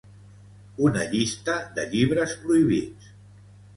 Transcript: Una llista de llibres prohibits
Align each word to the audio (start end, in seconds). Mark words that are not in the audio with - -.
Una 0.87 1.03
llista 1.11 1.57
de 1.77 1.85
llibres 1.93 2.33
prohibits 2.47 3.13